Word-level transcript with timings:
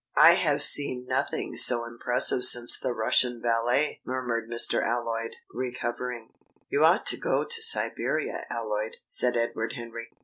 "I 0.17 0.31
have 0.31 0.63
seen 0.63 1.05
nothing 1.07 1.55
so 1.57 1.85
impressive 1.85 2.43
since 2.45 2.79
the 2.79 2.91
Russian 2.91 3.39
ballet," 3.39 4.01
murmured 4.03 4.49
Mr. 4.49 4.81
Alloyd, 4.83 5.35
recovering. 5.53 6.31
"You 6.71 6.83
ought 6.83 7.05
to 7.05 7.17
go 7.17 7.43
to 7.43 7.61
Siberia, 7.61 8.45
Alloyd," 8.49 8.97
said 9.09 9.37
Edward 9.37 9.73
Henry. 9.73 10.09